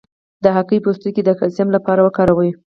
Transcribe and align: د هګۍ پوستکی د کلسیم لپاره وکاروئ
د 0.43 0.45
هګۍ 0.55 0.79
پوستکی 0.85 1.21
د 1.25 1.29
کلسیم 1.39 1.67
لپاره 1.75 2.01
وکاروئ 2.03 2.51